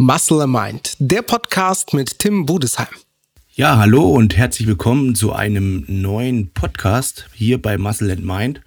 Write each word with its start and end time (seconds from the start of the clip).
Muscle 0.00 0.40
and 0.42 0.52
Mind, 0.52 0.94
der 1.00 1.22
Podcast 1.22 1.92
mit 1.92 2.20
Tim 2.20 2.46
Budesheim. 2.46 2.86
Ja, 3.50 3.78
hallo 3.78 4.08
und 4.08 4.36
herzlich 4.36 4.68
willkommen 4.68 5.16
zu 5.16 5.32
einem 5.32 5.84
neuen 5.88 6.52
Podcast 6.52 7.28
hier 7.34 7.60
bei 7.60 7.76
Muscle 7.78 8.12
and 8.12 8.24
Mind. 8.24 8.60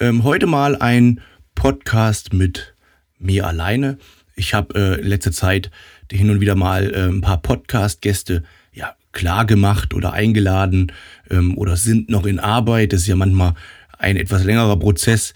Ähm, 0.00 0.24
heute 0.24 0.46
mal 0.46 0.74
ein 0.76 1.20
Podcast 1.54 2.32
mit 2.32 2.74
mir 3.18 3.46
alleine. 3.46 3.98
Ich 4.36 4.54
habe 4.54 4.74
äh, 4.74 5.00
in 5.02 5.06
letzter 5.06 5.32
Zeit 5.32 5.70
hin 6.10 6.30
und 6.30 6.40
wieder 6.40 6.54
mal 6.54 6.94
äh, 6.94 7.08
ein 7.10 7.20
paar 7.20 7.42
Podcast-Gäste 7.42 8.42
ja, 8.72 8.96
klar 9.12 9.44
gemacht 9.44 9.92
oder 9.92 10.14
eingeladen 10.14 10.92
ähm, 11.28 11.58
oder 11.58 11.76
sind 11.76 12.08
noch 12.08 12.24
in 12.24 12.40
Arbeit. 12.40 12.94
Das 12.94 13.02
ist 13.02 13.08
ja 13.08 13.16
manchmal 13.16 13.52
ein 13.98 14.16
etwas 14.16 14.44
längerer 14.44 14.78
Prozess, 14.78 15.34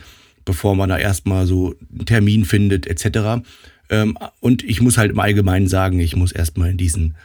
bevor 0.48 0.75
man 0.75 0.88
da 0.88 0.97
erstmal 0.97 1.47
so 1.47 1.75
einen 1.93 2.07
Termin 2.07 2.47
findet 2.47 2.87
etc. 2.87 3.45
Ähm, 3.91 4.16
und 4.41 4.65
ich 4.65 4.80
muss 4.80 4.97
halt 4.97 5.11
im 5.11 5.21
Allgemeinen 5.21 5.69
sagen, 5.69 6.01
ich 6.01 6.16
muss 6.16 6.33
erstmal 6.33 6.71
in 6.71 6.79
diesen 6.79 7.16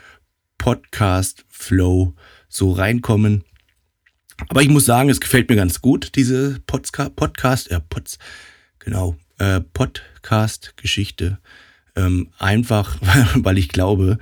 Podcast-Flow 0.58 2.16
so 2.50 2.72
reinkommen. 2.74 3.46
Aber 4.50 4.62
ich 4.62 4.68
muss 4.68 4.84
sagen, 4.84 5.10
es 5.10 5.22
gefällt 5.22 5.50
mir 5.50 5.56
ganz 5.56 5.80
gut, 5.80 6.12
diese 6.16 6.60
Podca 6.68 7.08
Podcast, 7.08 7.72
äh, 7.72 7.80
Pods, 7.80 8.20
genau, 8.80 9.16
äh, 9.38 9.62
Podcast-Geschichte. 9.62 11.40
Ähm, 11.96 12.30
einfach, 12.40 12.98
weil 13.36 13.58
ich 13.58 13.70
glaube, 13.70 14.18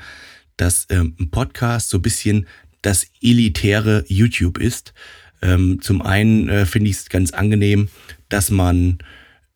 dass 0.58 0.86
ähm, 0.92 1.16
ein 1.20 1.32
Podcast 1.32 1.90
so 1.90 1.98
ein 1.98 2.04
bisschen 2.04 2.46
das 2.84 3.08
elitäre 3.20 4.06
YouTube 4.08 4.60
ist. 4.60 4.94
Ähm, 5.42 5.80
zum 5.82 6.04
einen 6.04 6.50
äh, 6.50 6.68
finde 6.68 6.92
ich 6.92 6.98
es 6.98 7.10
ganz 7.10 7.32
angenehm, 7.32 7.90
dass 8.34 8.50
man 8.50 9.00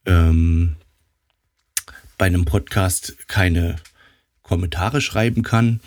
ähm, 0.04 0.76
bei 2.18 2.26
einem 2.26 2.44
Podcast 2.44 3.16
keine 3.28 3.76
Kommentare 4.42 5.00
schreiben 5.00 5.42
kann. 5.42 5.80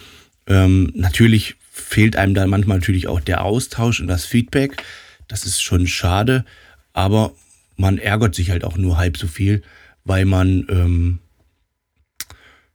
Ähm, 0.47 0.91
natürlich 0.95 1.55
fehlt 1.71 2.15
einem 2.15 2.33
dann 2.33 2.49
manchmal 2.49 2.79
natürlich 2.79 3.07
auch 3.07 3.19
der 3.19 3.43
Austausch 3.43 3.99
und 3.99 4.07
das 4.07 4.25
Feedback. 4.25 4.83
Das 5.27 5.45
ist 5.45 5.61
schon 5.61 5.87
schade, 5.87 6.45
aber 6.93 7.33
man 7.77 7.97
ärgert 7.97 8.35
sich 8.35 8.51
halt 8.51 8.63
auch 8.63 8.77
nur 8.77 8.97
halb 8.97 9.17
so 9.17 9.27
viel, 9.27 9.61
weil 10.03 10.25
man 10.25 10.65
ähm, 10.69 11.19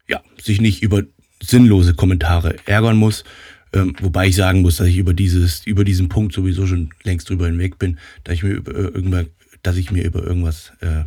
ja, 0.09 0.23
sich 0.41 0.61
nicht 0.61 0.83
über 0.83 1.03
sinnlose 1.43 1.95
Kommentare 1.95 2.57
ärgern 2.65 2.97
muss. 2.97 3.25
Ähm, 3.73 3.95
wobei 4.01 4.29
ich 4.29 4.37
sagen 4.37 4.63
muss, 4.63 4.77
dass 4.77 4.87
ich 4.87 4.97
über 4.97 5.15
dieses, 5.15 5.67
über 5.67 5.85
diesen 5.85 6.09
Punkt 6.09 6.33
sowieso 6.33 6.67
schon 6.67 6.91
längst 7.03 7.29
drüber 7.29 7.47
hinweg 7.47 7.79
bin, 7.79 7.99
dass 8.23 8.35
ich 8.37 8.43
mir 8.45 8.51
über, 8.51 8.73
äh, 8.73 9.27
dass 9.65 9.77
ich 9.77 9.91
mir 9.91 10.05
über 10.05 10.23
irgendwas 10.23 10.73
äh, 10.81 11.05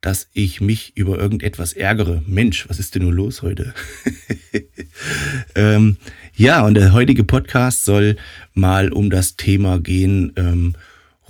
dass 0.00 0.28
ich 0.32 0.60
mich 0.60 0.96
über 0.96 1.18
irgendetwas 1.18 1.72
ärgere. 1.72 2.22
Mensch, 2.26 2.68
was 2.68 2.78
ist 2.78 2.94
denn 2.94 3.02
nur 3.02 3.12
los 3.12 3.42
heute? 3.42 3.74
ähm, 5.56 5.96
ja, 6.34 6.64
und 6.64 6.74
der 6.74 6.92
heutige 6.92 7.24
Podcast 7.24 7.84
soll 7.84 8.16
mal 8.54 8.92
um 8.92 9.10
das 9.10 9.36
Thema 9.36 9.80
gehen, 9.80 10.32
ähm, 10.36 10.74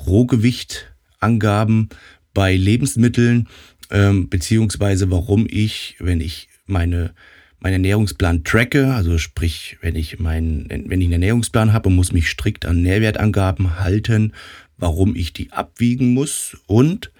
Rohgewichtangaben 0.06 1.88
bei 2.34 2.54
Lebensmitteln, 2.54 3.48
ähm, 3.90 4.28
beziehungsweise 4.28 5.10
warum 5.10 5.46
ich, 5.48 5.96
wenn 5.98 6.20
ich 6.20 6.48
meine 6.66 7.14
meinen 7.60 7.84
Ernährungsplan 7.84 8.44
tracke, 8.44 8.94
also 8.94 9.18
sprich, 9.18 9.78
wenn 9.80 9.96
ich 9.96 10.20
meinen, 10.20 10.68
wenn 10.68 11.00
ich 11.00 11.06
einen 11.06 11.14
Ernährungsplan 11.14 11.72
habe 11.72 11.88
und 11.88 11.96
muss 11.96 12.12
mich 12.12 12.28
strikt 12.28 12.64
an 12.66 12.82
Nährwertangaben 12.82 13.80
halten, 13.80 14.32
warum 14.78 15.14
ich 15.14 15.32
die 15.32 15.52
abwiegen 15.52 16.14
muss 16.14 16.56
und 16.66 17.12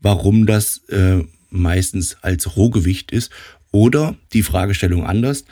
warum 0.00 0.46
das 0.46 0.78
äh, 0.88 1.24
meistens 1.50 2.16
als 2.22 2.56
Rohgewicht 2.56 3.10
ist. 3.10 3.30
Oder 3.72 4.16
die 4.32 4.42
Fragestellung 4.42 5.04
anders, 5.04 5.44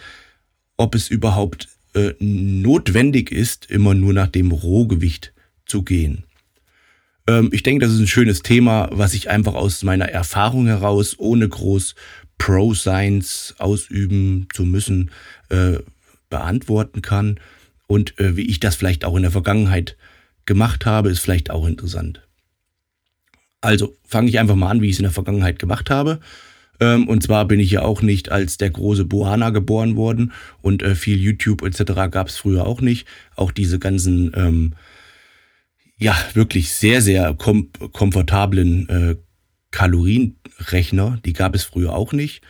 ob 0.77 0.95
es 0.95 1.09
überhaupt 1.09 1.69
äh, 1.95 2.13
notwendig 2.21 3.31
ist, 3.31 3.71
immer 3.71 3.95
nur 3.95 4.13
nach 4.13 4.29
dem 4.29 4.53
Rohgewicht 4.53 5.33
zu 5.67 5.83
gehen. 5.83 6.25
Ähm, 7.27 7.51
ich 7.53 7.63
denke, 7.63 7.85
das 7.85 7.95
ist 7.95 8.01
ein 8.01 8.07
schönes 8.07 8.43
Thema, 8.43 8.89
was 8.93 9.15
ich 9.15 9.31
einfach 9.31 9.55
aus 9.55 9.83
meiner 9.83 10.09
Erfahrung 10.09 10.67
heraus, 10.67 11.19
ohne 11.19 11.49
groß 11.49 11.95
Pro-Science 12.39 13.55
ausüben 13.59 14.49
zu 14.53 14.65
müssen, 14.65 15.11
äh, 15.51 15.79
beantworten 16.31 17.03
kann. 17.03 17.41
Und 17.87 18.19
äh, 18.19 18.37
wie 18.37 18.49
ich 18.49 18.61
das 18.61 18.77
vielleicht 18.77 19.05
auch 19.05 19.17
in 19.17 19.23
der 19.23 19.31
Vergangenheit 19.31 19.97
gemacht 20.47 20.87
habe, 20.87 21.11
ist 21.11 21.21
vielleicht 21.21 21.51
auch 21.51 21.67
interessant. 21.67 22.23
Also 23.61 23.97
fange 24.05 24.29
ich 24.29 24.39
einfach 24.39 24.57
mal 24.57 24.71
an, 24.71 24.83
wie 24.83 24.87
ich 24.87 24.93
es 24.93 24.99
in 24.99 25.05
der 25.05 25.13
Vergangenheit 25.13 25.59
gemacht 25.59 25.91
habe. 25.91 26.21
Ähm, 26.81 27.09
und 27.09 27.23
zwar 27.23 27.47
bin 27.47 27.61
ich 27.61 27.71
ja 27.71 27.83
auch 27.83 28.03
nicht 28.03 28.31
als 28.31 28.59
der 28.59 28.71
große 28.71 29.05
Bohana 29.05 29.51
geboren 29.51 29.97
worden 29.97 30.33
und 30.61 30.83
äh, 30.83 30.95
viel 30.95 31.19
YouTube 31.19 31.63
etc. 31.63 32.11
gab 32.11 32.29
es 32.29 32.37
früher 32.37 32.67
auch 32.67 32.81
nicht. 32.81 33.07
Auch 33.37 33.53
diese 33.53 33.79
ganzen, 33.79 34.33
ähm, 34.35 34.75
ja, 35.97 36.17
wirklich 36.35 36.73
sehr, 36.75 37.01
sehr 37.01 37.35
kom 37.35 37.71
komfortablen 37.93 38.89
äh, 38.89 39.17
Kalorienrechner, 39.71 41.19
die 41.25 41.33
gab 41.33 41.55
es 41.55 41.65
früher 41.65 41.95
auch 41.95 42.13
nicht. 42.13 42.43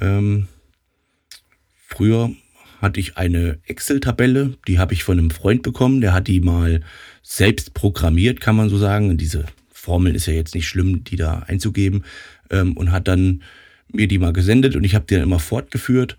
Ähm, 0.00 0.48
früher 1.86 2.30
hatte 2.86 3.00
ich 3.00 3.16
eine 3.16 3.58
Excel-Tabelle, 3.66 4.54
die 4.68 4.78
habe 4.78 4.94
ich 4.94 5.02
von 5.02 5.18
einem 5.18 5.30
Freund 5.30 5.62
bekommen, 5.62 6.00
der 6.00 6.14
hat 6.14 6.28
die 6.28 6.40
mal 6.40 6.82
selbst 7.22 7.74
programmiert, 7.74 8.40
kann 8.40 8.54
man 8.54 8.68
so 8.68 8.78
sagen. 8.78 9.18
Diese 9.18 9.44
Formeln 9.72 10.14
ist 10.14 10.26
ja 10.26 10.32
jetzt 10.32 10.54
nicht 10.54 10.68
schlimm, 10.68 11.02
die 11.02 11.16
da 11.16 11.40
einzugeben. 11.40 12.04
Ähm, 12.48 12.76
und 12.76 12.92
hat 12.92 13.08
dann 13.08 13.42
mir 13.92 14.06
die 14.06 14.18
mal 14.18 14.32
gesendet 14.32 14.76
und 14.76 14.84
ich 14.84 14.94
habe 14.94 15.04
die 15.04 15.14
dann 15.14 15.24
immer 15.24 15.40
fortgeführt 15.40 16.16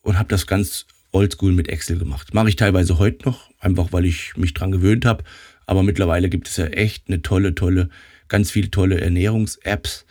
und 0.00 0.18
habe 0.18 0.30
das 0.30 0.46
ganz 0.46 0.86
oldschool 1.12 1.52
mit 1.52 1.68
Excel 1.68 1.98
gemacht. 1.98 2.32
Mache 2.32 2.48
ich 2.48 2.56
teilweise 2.56 2.98
heute 2.98 3.26
noch, 3.26 3.50
einfach 3.60 3.92
weil 3.92 4.06
ich 4.06 4.34
mich 4.36 4.54
dran 4.54 4.72
gewöhnt 4.72 5.04
habe. 5.04 5.24
Aber 5.66 5.82
mittlerweile 5.82 6.30
gibt 6.30 6.48
es 6.48 6.56
ja 6.56 6.66
echt 6.66 7.08
eine 7.08 7.20
tolle, 7.20 7.54
tolle, 7.54 7.90
ganz 8.28 8.50
viele 8.50 8.70
tolle 8.70 8.98
Ernährungs-Apps. 9.02 10.06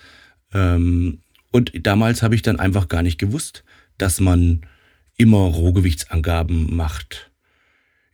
Ähm, 0.54 1.22
und 1.52 1.72
damals 1.88 2.22
habe 2.22 2.36
ich 2.36 2.44
dann 2.44 2.60
einfach 2.60 2.88
gar 2.88 3.02
nicht 3.02 3.18
gewusst, 3.18 3.64
dass 3.98 4.20
man 4.20 4.62
immer 5.18 5.40
Rohgewichtsangaben 5.40 6.76
macht 6.76 7.28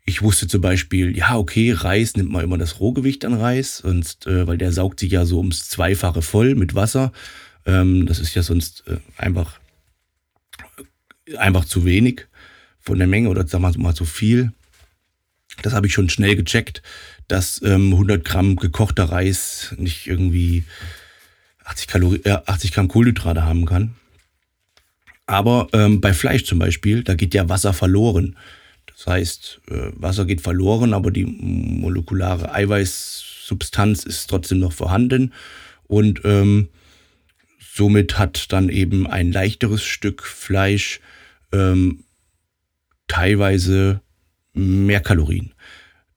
ich 0.05 0.21
wusste 0.21 0.47
zum 0.47 0.61
Beispiel, 0.61 1.15
ja, 1.17 1.37
okay, 1.37 1.71
Reis 1.71 2.15
nimmt 2.15 2.29
man 2.29 2.43
immer 2.43 2.57
das 2.57 2.79
Rohgewicht 2.79 3.23
an 3.23 3.33
Reis, 3.33 3.77
sonst, 3.77 4.27
äh, 4.27 4.47
weil 4.47 4.57
der 4.57 4.73
saugt 4.73 4.99
sich 4.99 5.11
ja 5.11 5.25
so 5.25 5.37
ums 5.37 5.69
Zweifache 5.69 6.21
voll 6.21 6.55
mit 6.55 6.75
Wasser. 6.75 7.13
Ähm, 7.65 8.05
das 8.05 8.19
ist 8.19 8.35
ja 8.35 8.43
sonst 8.43 8.83
äh, 8.87 8.97
einfach, 9.17 9.59
einfach 11.37 11.63
zu 11.63 11.85
wenig 11.85 12.27
von 12.79 12.97
der 12.97 13.07
Menge 13.07 13.29
oder 13.29 13.47
sagen 13.47 13.63
wir 13.63 13.77
mal 13.77 13.95
zu 13.95 14.03
viel. 14.03 14.51
Das 15.61 15.73
habe 15.73 15.87
ich 15.87 15.93
schon 15.93 16.09
schnell 16.09 16.35
gecheckt, 16.35 16.81
dass 17.29 17.61
ähm, 17.63 17.93
100 17.93 18.25
Gramm 18.25 18.57
gekochter 18.57 19.05
Reis 19.05 19.73
nicht 19.77 20.07
irgendwie 20.07 20.65
80, 21.63 21.87
Kalorien, 21.87 22.25
äh, 22.25 22.39
80 22.45 22.73
Gramm 22.73 22.89
Kohlenhydrate 22.89 23.43
haben 23.43 23.65
kann. 23.65 23.95
Aber 25.25 25.67
ähm, 25.73 26.01
bei 26.01 26.13
Fleisch 26.13 26.43
zum 26.43 26.59
Beispiel, 26.59 27.03
da 27.03 27.15
geht 27.15 27.33
ja 27.33 27.47
Wasser 27.49 27.73
verloren. 27.73 28.35
Das 28.87 29.07
heißt, 29.07 29.61
äh, 29.69 29.91
Wasser 29.95 30.25
geht 30.25 30.41
verloren, 30.41 30.93
aber 30.93 31.11
die 31.11 31.25
molekulare 31.25 32.53
Eiweißsubstanz 32.53 34.03
ist 34.03 34.29
trotzdem 34.29 34.59
noch 34.59 34.73
vorhanden. 34.73 35.33
Und 35.87 36.21
ähm, 36.25 36.69
somit 37.59 38.17
hat 38.17 38.51
dann 38.51 38.69
eben 38.69 39.07
ein 39.07 39.31
leichteres 39.31 39.83
Stück 39.83 40.23
Fleisch 40.23 40.99
ähm, 41.51 42.03
teilweise 43.07 44.01
mehr 44.53 45.01
Kalorien. 45.01 45.53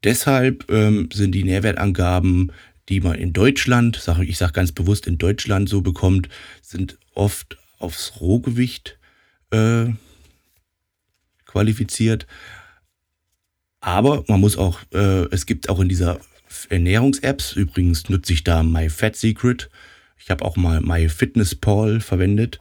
Deshalb 0.05 0.71
ähm, 0.71 1.09
sind 1.13 1.33
die 1.33 1.45
Nährwertangaben, 1.45 2.53
die 2.89 3.01
man 3.01 3.17
in 3.17 3.33
Deutschland, 3.33 3.97
sag, 3.97 4.19
ich 4.21 4.39
sage 4.39 4.53
ganz 4.53 4.73
bewusst 4.73 5.07
in 5.07 5.19
Deutschland 5.19 5.69
so 5.69 5.81
bekommt, 5.81 6.29
sind 6.63 6.99
oft 7.15 7.57
aufs 7.79 8.21
Rohgewicht 8.21 8.96
äh, 9.51 9.87
qualifiziert. 11.45 12.27
Aber 13.81 14.25
man 14.29 14.41
muss 14.41 14.57
auch, 14.57 14.81
äh, 14.93 15.25
es 15.31 15.47
gibt 15.47 15.69
auch 15.69 15.81
in 15.81 15.89
dieser 15.89 16.19
Ernährungs-Apps, 16.69 17.53
übrigens 17.53 18.09
nutze 18.09 18.33
ich 18.33 18.45
da 18.45 18.63
MyFatSecret. 18.63 19.71
Ich 20.19 20.31
habe 20.31 20.45
auch 20.45 20.57
mal 20.57 20.81
MyFitnessPal 20.81 22.01
verwendet. 22.01 22.59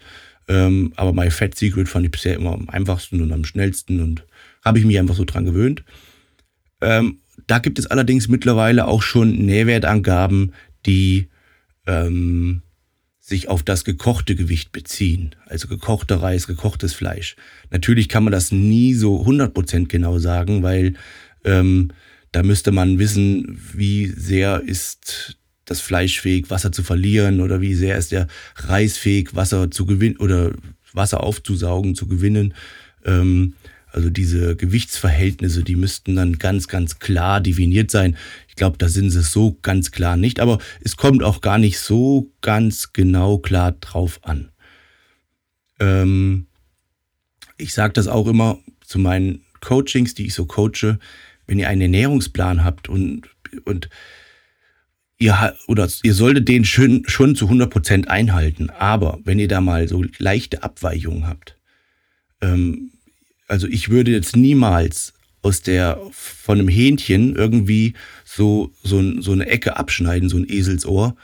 Ähm, 0.48 0.94
aber 0.96 1.14
MyFatSecret 1.14 1.90
fand 1.90 2.06
ich 2.06 2.12
bisher 2.12 2.36
immer 2.36 2.54
am 2.54 2.70
einfachsten 2.70 3.22
und 3.22 3.32
am 3.32 3.46
schnellsten 3.46 4.02
und 4.02 4.26
habe 4.64 4.78
ich 4.80 4.86
mich 4.86 5.00
einfach 5.00 5.16
so 5.16 5.26
dran 5.26 5.46
gewöhnt. 5.46 5.84
Ähm, 6.82 7.20
da 7.48 7.60
gibt 7.60 7.80
es 7.80 7.88
allerdings 7.88 8.28
mittlerweile 8.28 8.88
auch 8.88 9.02
schon 9.02 9.32
Nährwertangaben, 9.46 10.54
die 10.86 11.30
ähm, 11.88 12.62
sich 13.26 13.48
auf 13.48 13.64
das 13.64 13.84
gekochte 13.84 14.36
Gewicht 14.36 14.72
beziehen. 14.72 15.36
Also 15.48 15.68
gekochter 15.68 16.18
Reis, 16.22 16.46
gekochtes 16.46 16.94
Fleisch. 16.94 17.36
Natürlich 17.72 18.08
kann 18.08 18.24
man 18.24 18.32
das 18.32 18.52
nie 18.52 18.94
so 18.94 19.26
100% 19.26 19.88
genau 19.88 20.20
sagen, 20.20 20.62
weil 20.62 20.94
ähm, 21.44 21.90
da 22.32 22.44
müsste 22.44 22.72
man 22.72 23.00
wissen, 23.00 23.60
wie 23.74 24.06
sehr 24.06 24.62
ist 24.62 25.40
das 25.66 25.82
Fleisch 25.82 26.22
fähig, 26.22 26.52
Wasser 26.52 26.72
zu 26.72 26.84
verlieren 26.84 27.42
oder 27.42 27.62
wie 27.62 27.74
sehr 27.74 27.98
ist 27.98 28.12
der 28.12 28.28
Reis 28.58 28.96
fähig, 28.96 29.36
Wasser 29.36 29.72
zu 29.72 29.88
gewinnen 29.88 30.18
oder 30.18 30.52
Wasser 30.94 31.24
aufzusaugen, 31.24 31.96
zu 31.96 32.06
gewinnen. 32.08 32.54
Ähm, 33.06 33.54
also 33.92 34.12
diese 34.12 34.56
Gewichtsverhältnisse, 34.56 35.64
die 35.64 35.76
müssten 35.76 36.16
dann 36.16 36.38
ganz, 36.38 36.68
ganz 36.68 37.00
klar 37.00 37.42
definiert 37.42 37.90
sein. 37.90 38.18
Ich 38.56 38.58
glaube, 38.58 38.78
da 38.78 38.88
sind 38.88 39.10
sie 39.10 39.22
so 39.22 39.60
ganz 39.64 39.92
klar 39.92 40.16
nicht, 40.16 40.40
aber 40.40 40.60
es 40.80 40.96
kommt 40.96 41.24
auch 41.24 41.42
gar 41.42 41.58
nicht 41.58 41.78
so 41.78 42.32
ganz 42.40 42.94
genau 42.94 43.38
klar 43.38 43.74
drauf 43.74 44.22
an. 44.24 44.50
Ähm, 45.82 46.48
ich 47.58 47.74
sage 47.74 47.92
das 47.92 48.08
auch 48.08 48.28
immer 48.28 48.60
zu 48.80 48.98
meinen 48.98 49.42
Coachings, 49.60 50.14
die 50.14 50.28
ich 50.28 50.34
so 50.34 50.46
coache, 50.46 51.00
wenn 51.48 51.60
ihr 51.60 51.68
einen 51.68 51.82
Ernährungsplan 51.82 52.64
habt 52.64 52.88
und, 52.88 53.24
und 53.66 53.90
ihr, 55.18 55.54
oder 55.68 55.90
ihr 56.04 56.14
solltet 56.14 56.48
den 56.48 56.64
schon, 56.64 57.04
schon 57.08 57.36
zu 57.36 57.50
100% 57.50 58.08
einhalten, 58.08 58.70
aber 58.70 59.20
wenn 59.26 59.38
ihr 59.38 59.50
da 59.50 59.60
mal 59.60 59.90
so 59.90 60.06
leichte 60.18 60.64
Abweichungen 60.64 61.28
habt, 61.28 61.58
ähm, 62.40 62.94
also 63.50 63.68
ich 63.68 63.90
würde 63.90 64.12
jetzt 64.12 64.38
niemals 64.38 65.14
aus 65.46 65.62
der, 65.62 66.00
von 66.12 66.60
einem 66.60 66.68
Hähnchen 66.70 67.36
irgendwie 67.36 67.94
so, 68.36 68.72
so, 68.84 69.22
so 69.22 69.32
eine 69.32 69.48
Ecke 69.48 69.78
abschneiden, 69.78 70.30
so 70.30 70.38
ein 70.38 70.50
Eselsohr, 70.50 71.16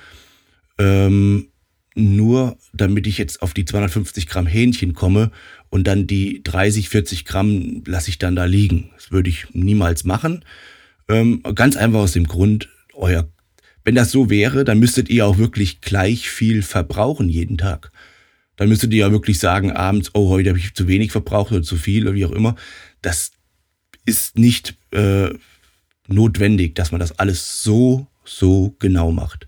ähm, 0.78 1.48
nur 1.94 2.58
damit 2.74 3.06
ich 3.06 3.18
jetzt 3.18 3.42
auf 3.42 3.54
die 3.54 3.66
250 3.66 4.28
Gramm 4.28 4.48
Hähnchen 4.48 4.94
komme 4.94 5.32
und 5.70 5.88
dann 5.88 6.08
die 6.08 6.42
30, 6.44 6.88
40 6.88 7.26
Gramm 7.26 7.84
lasse 7.86 8.10
ich 8.10 8.18
dann 8.18 8.36
da 8.36 8.46
liegen. 8.46 8.92
Das 8.96 9.12
würde 9.12 9.30
ich 9.30 9.48
niemals 9.52 10.06
machen. 10.06 10.46
Ähm, 11.10 11.44
ganz 11.56 11.76
einfach 11.76 12.00
aus 12.00 12.14
dem 12.14 12.28
Grund, 12.28 12.70
euer, 12.94 13.28
wenn 13.84 13.96
das 13.96 14.12
so 14.12 14.30
wäre, 14.30 14.64
dann 14.64 14.80
müsstet 14.80 15.10
ihr 15.10 15.26
auch 15.26 15.38
wirklich 15.38 15.82
gleich 15.82 16.30
viel 16.30 16.62
verbrauchen 16.62 17.28
jeden 17.28 17.58
Tag. 17.58 17.92
Dann 18.56 18.70
müsstet 18.70 18.94
ihr 18.94 19.00
ja 19.00 19.12
wirklich 19.12 19.40
sagen 19.40 19.72
abends, 19.72 20.12
oh, 20.14 20.30
heute 20.30 20.50
habe 20.50 20.60
ich 20.60 20.74
zu 20.74 20.88
wenig 20.88 21.12
verbraucht 21.12 21.52
oder 21.52 21.64
zu 21.64 21.76
viel 21.76 22.04
oder 22.04 22.16
wie 22.16 22.26
auch 22.26 22.32
immer. 22.32 22.56
Das 23.02 23.32
ist 24.06 24.38
nicht 24.38 24.76
äh, 24.92 25.32
notwendig, 26.12 26.76
dass 26.76 26.92
man 26.92 27.00
das 27.00 27.18
alles 27.20 27.64
so, 27.64 28.08
so 28.24 28.76
genau 28.80 29.12
macht. 29.12 29.48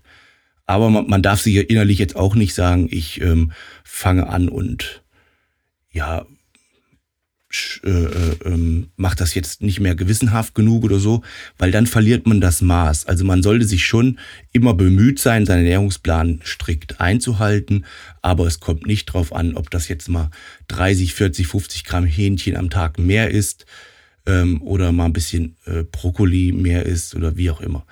Aber 0.66 0.90
man, 0.90 1.06
man 1.08 1.22
darf 1.22 1.40
sich 1.40 1.54
ja 1.54 1.62
innerlich 1.62 1.98
jetzt 1.98 2.16
auch 2.16 2.34
nicht 2.34 2.54
sagen, 2.54 2.88
ich 2.90 3.20
ähm, 3.20 3.52
fange 3.84 4.28
an 4.28 4.48
und 4.48 5.02
ja, 5.90 6.26
äh, 7.84 7.88
äh, 7.88 8.36
ähm, 8.46 8.88
macht 8.96 9.20
das 9.20 9.34
jetzt 9.34 9.62
nicht 9.62 9.78
mehr 9.78 9.94
gewissenhaft 9.94 10.54
genug 10.56 10.82
oder 10.82 10.98
so, 10.98 11.22
weil 11.56 11.70
dann 11.70 11.86
verliert 11.86 12.26
man 12.26 12.40
das 12.40 12.62
Maß. 12.62 13.06
Also 13.06 13.24
man 13.24 13.44
sollte 13.44 13.64
sich 13.64 13.84
schon 13.84 14.18
immer 14.52 14.74
bemüht 14.74 15.20
sein, 15.20 15.46
seinen 15.46 15.64
Ernährungsplan 15.64 16.40
strikt 16.44 17.00
einzuhalten, 17.00 17.84
aber 18.22 18.46
es 18.46 18.58
kommt 18.58 18.86
nicht 18.86 19.06
drauf 19.06 19.32
an, 19.32 19.54
ob 19.54 19.70
das 19.70 19.86
jetzt 19.86 20.08
mal 20.08 20.30
30, 20.68 21.14
40, 21.14 21.46
50 21.46 21.84
Gramm 21.84 22.04
Hähnchen 22.04 22.56
am 22.56 22.70
Tag 22.70 22.98
mehr 22.98 23.30
ist 23.30 23.66
ähm, 24.26 24.62
oder 24.62 24.92
mal 24.92 25.06
ein 25.06 25.12
bisschen 25.12 25.56
äh, 25.66 25.82
Brokkoli 25.84 26.52
mehr 26.52 26.86
ist 26.86 27.14
oder 27.14 27.36
wie 27.36 27.50
auch 27.50 27.60
immer. 27.60 27.86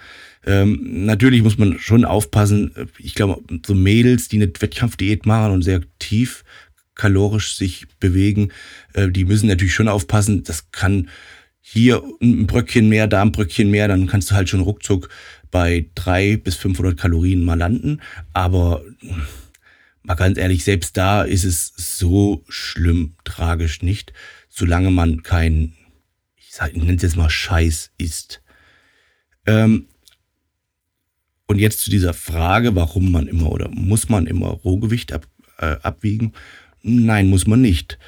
Ähm, 0.45 1.05
natürlich 1.05 1.43
muss 1.43 1.59
man 1.59 1.79
schon 1.79 2.05
aufpassen. 2.05 2.73
Ich 2.99 3.15
glaube, 3.15 3.43
so 3.65 3.75
Mädels, 3.75 4.29
die 4.29 4.37
eine 4.37 4.49
Wettkampfdiät 4.49 5.27
machen 5.27 5.53
und 5.53 5.63
sehr 5.63 5.83
tief 5.99 6.45
kalorisch 6.95 7.57
sich 7.57 7.87
bewegen, 8.01 8.53
äh, 8.93 9.09
die 9.09 9.25
müssen 9.25 9.49
natürlich 9.49 9.75
schon 9.75 9.89
aufpassen. 9.89 10.45
Das 10.45 10.71
kann 10.73 11.09
hier 11.61 12.03
ein 12.21 12.47
Bröckchen 12.47 12.89
mehr, 12.89 13.07
da 13.07 13.23
ein 13.23 13.33
Bröckchen 13.33 13.71
mehr, 13.71 13.89
dann 13.89 14.07
kannst 14.07 14.31
du 14.31 14.35
halt 14.35 14.49
schon 14.49 14.61
ruckzuck 14.61 15.09
bei 15.51 15.87
drei 15.95 16.37
bis 16.37 16.57
500 16.57 16.99
Kalorien 16.99 17.45
mal 17.45 17.59
landen. 17.59 18.01
Aber 18.33 18.83
mal 20.03 20.15
ganz 20.15 20.39
ehrlich, 20.39 20.65
selbst 20.65 20.97
da 20.97 21.23
ist 21.23 21.45
es 21.45 21.73
so 21.77 22.45
schlimm, 22.49 23.15
tragisch 23.25 23.83
nicht, 23.83 24.13
solange 24.49 24.91
man 24.91 25.23
kein, 25.23 25.75
ich, 26.53 26.59
sag, 26.59 26.77
ich 26.77 26.83
nenne 26.83 26.97
es 26.97 27.03
jetzt 27.03 27.17
mal 27.17 27.31
Scheiß 27.31 27.93
isst. 27.97 28.43
Ähm, 29.47 29.87
und 31.47 31.59
jetzt 31.59 31.81
zu 31.81 31.91
dieser 31.91 32.13
Frage, 32.13 32.77
warum 32.77 33.11
man 33.11 33.27
immer 33.27 33.51
oder 33.51 33.71
muss 33.71 34.11
man 34.11 34.27
immer 34.27 34.49
Rohgewicht 34.49 35.15
ab, 35.15 35.27
äh, 35.59 35.77
abwiegen? 35.83 36.35
Nein, 36.83 37.31
muss 37.31 37.47
man 37.47 37.63
nicht. 37.63 37.99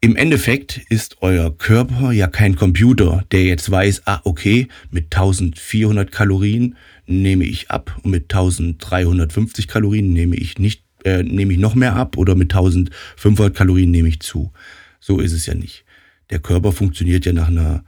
Im 0.00 0.16
Endeffekt 0.16 0.78
ist 0.88 1.18
euer 1.20 1.56
Körper 1.56 2.10
ja 2.10 2.26
kein 2.26 2.56
Computer, 2.56 3.22
der 3.32 3.42
jetzt 3.42 3.70
weiß, 3.70 4.06
ah, 4.06 4.22
okay, 4.24 4.68
mit 4.90 5.14
1400 5.14 6.10
Kalorien 6.10 6.74
nehme 7.04 7.44
ich 7.44 7.70
ab 7.70 8.00
und 8.02 8.12
mit 8.12 8.32
1350 8.32 9.68
Kalorien 9.68 10.14
nehme 10.14 10.36
ich 10.36 10.58
nicht, 10.58 10.84
äh, 11.04 11.22
nehme 11.22 11.52
ich 11.52 11.58
noch 11.58 11.74
mehr 11.74 11.96
ab 11.96 12.16
oder 12.16 12.34
mit 12.34 12.50
1500 12.50 13.54
Kalorien 13.54 13.90
nehme 13.90 14.08
ich 14.08 14.20
zu. 14.20 14.54
So 15.00 15.20
ist 15.20 15.32
es 15.32 15.44
ja 15.44 15.54
nicht. 15.54 15.84
Der 16.30 16.38
Körper 16.38 16.72
funktioniert 16.72 17.26
ja 17.26 17.32
nach 17.32 17.48
einer 17.48 17.84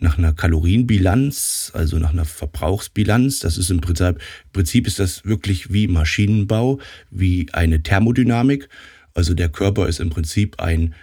nach 0.00 0.16
einer 0.16 0.32
Kalorienbilanz, 0.32 1.72
also 1.74 1.98
nach 1.98 2.12
einer 2.12 2.24
Verbrauchsbilanz. 2.24 3.40
Das 3.40 3.58
ist 3.58 3.70
im 3.70 3.80
Prinzip, 3.80 4.06
im 4.06 4.52
Prinzip 4.52 4.86
ist 4.86 4.98
das 4.98 5.24
wirklich 5.24 5.72
wie 5.72 5.88
Maschinenbau, 5.88 6.78
wie 7.10 7.48
eine 7.52 7.82
Thermodynamik. 7.82 8.68
Also 9.14 9.34
der 9.34 9.48
Körper 9.48 9.88
ist 9.88 9.98
im 9.98 10.10
Prinzip 10.10 10.60
ein, 10.60 10.94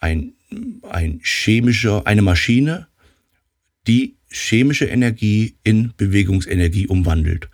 ein, 0.00 0.32
ein 0.82 1.20
chemischer, 1.22 2.06
eine 2.06 2.22
Maschine, 2.22 2.88
die 3.86 4.16
chemische 4.28 4.86
Energie 4.86 5.56
in 5.62 5.92
Bewegungsenergie 5.96 6.88
umwandelt. 6.88 7.48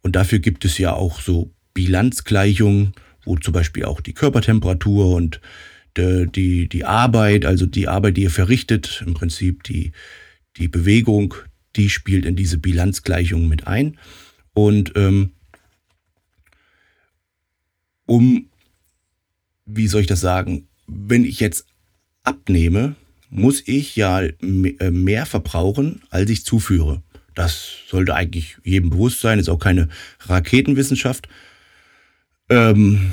Und 0.00 0.16
dafür 0.16 0.38
gibt 0.38 0.64
es 0.64 0.78
ja 0.78 0.94
auch 0.94 1.20
so 1.20 1.52
Bilanzgleichungen, 1.74 2.94
wo 3.24 3.36
zum 3.36 3.52
Beispiel 3.52 3.84
auch 3.84 4.00
die 4.00 4.14
Körpertemperatur 4.14 5.14
und 5.14 5.40
die, 5.96 6.68
die 6.68 6.84
Arbeit, 6.84 7.44
also 7.44 7.66
die 7.66 7.88
Arbeit, 7.88 8.16
die 8.16 8.22
ihr 8.22 8.30
verrichtet, 8.30 9.02
im 9.06 9.14
Prinzip 9.14 9.62
die, 9.64 9.92
die 10.56 10.68
Bewegung, 10.68 11.34
die 11.76 11.90
spielt 11.90 12.24
in 12.24 12.36
diese 12.36 12.58
Bilanzgleichung 12.58 13.48
mit 13.48 13.66
ein. 13.66 13.98
Und 14.52 14.92
ähm, 14.96 15.32
um, 18.06 18.48
wie 19.66 19.86
soll 19.86 20.00
ich 20.00 20.06
das 20.06 20.20
sagen, 20.20 20.68
wenn 20.86 21.24
ich 21.24 21.40
jetzt 21.40 21.66
abnehme, 22.24 22.96
muss 23.30 23.62
ich 23.66 23.94
ja 23.94 24.20
äh, 24.20 24.90
mehr 24.90 25.26
verbrauchen, 25.26 26.02
als 26.10 26.28
ich 26.30 26.44
zuführe. 26.44 27.02
Das 27.34 27.76
sollte 27.88 28.14
eigentlich 28.14 28.56
jedem 28.64 28.90
bewusst 28.90 29.20
sein, 29.20 29.38
ist 29.38 29.48
auch 29.48 29.60
keine 29.60 29.88
Raketenwissenschaft. 30.20 31.28
Ähm, 32.48 33.12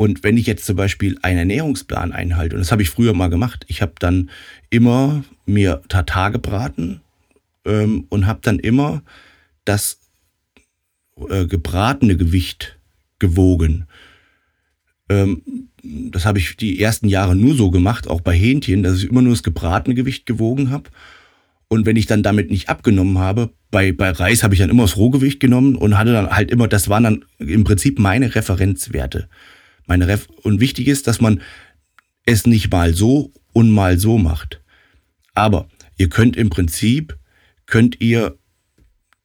und 0.00 0.24
wenn 0.24 0.38
ich 0.38 0.46
jetzt 0.46 0.64
zum 0.64 0.76
Beispiel 0.76 1.18
einen 1.20 1.40
Ernährungsplan 1.40 2.12
einhalte, 2.12 2.56
und 2.56 2.60
das 2.60 2.72
habe 2.72 2.80
ich 2.80 2.88
früher 2.88 3.12
mal 3.12 3.28
gemacht, 3.28 3.66
ich 3.68 3.82
habe 3.82 3.92
dann 3.98 4.30
immer 4.70 5.24
mir 5.44 5.82
Tatar 5.88 6.30
gebraten 6.30 7.02
ähm, 7.66 8.06
und 8.08 8.26
habe 8.26 8.40
dann 8.42 8.58
immer 8.58 9.02
das 9.66 10.00
äh, 11.28 11.44
gebratene 11.44 12.16
Gewicht 12.16 12.78
gewogen. 13.18 13.88
Ähm, 15.10 15.42
das 15.82 16.24
habe 16.24 16.38
ich 16.38 16.56
die 16.56 16.80
ersten 16.80 17.08
Jahre 17.08 17.36
nur 17.36 17.54
so 17.54 17.70
gemacht, 17.70 18.08
auch 18.08 18.22
bei 18.22 18.32
Hähnchen, 18.32 18.82
dass 18.82 18.96
ich 18.96 19.10
immer 19.10 19.20
nur 19.20 19.34
das 19.34 19.42
gebratene 19.42 19.94
Gewicht 19.94 20.24
gewogen 20.24 20.70
habe. 20.70 20.88
Und 21.68 21.84
wenn 21.84 21.96
ich 21.96 22.06
dann 22.06 22.22
damit 22.22 22.50
nicht 22.50 22.70
abgenommen 22.70 23.18
habe, 23.18 23.50
bei, 23.70 23.92
bei 23.92 24.12
Reis 24.12 24.44
habe 24.44 24.54
ich 24.54 24.60
dann 24.60 24.70
immer 24.70 24.84
das 24.84 24.96
Rohgewicht 24.96 25.40
genommen 25.40 25.76
und 25.76 25.98
hatte 25.98 26.14
dann 26.14 26.30
halt 26.30 26.50
immer, 26.50 26.68
das 26.68 26.88
waren 26.88 27.04
dann 27.04 27.24
im 27.36 27.64
Prinzip 27.64 27.98
meine 27.98 28.34
Referenzwerte 28.34 29.28
meine 29.90 30.06
Ref 30.06 30.28
und 30.42 30.60
wichtig 30.60 30.86
ist, 30.86 31.08
dass 31.08 31.20
man 31.20 31.42
es 32.24 32.46
nicht 32.46 32.70
mal 32.70 32.94
so 32.94 33.32
und 33.52 33.70
mal 33.70 33.98
so 33.98 34.18
macht. 34.18 34.60
Aber 35.34 35.68
ihr 35.96 36.08
könnt 36.08 36.36
im 36.36 36.48
Prinzip, 36.48 37.18
könnt 37.66 38.00
ihr 38.00 38.38